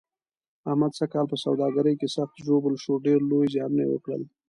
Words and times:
احمد 0.69 0.91
سږ 0.99 1.09
کال 1.13 1.25
په 1.31 1.37
سوداګرۍ 1.45 1.95
کې 1.99 2.07
سخت 2.17 2.35
ژوبل 2.45 2.73
شو، 2.83 2.93
ډېر 3.07 3.19
لوی 3.31 3.47
زیانونه 3.53 3.83
یې 3.85 3.91
وکړل. 3.91 4.21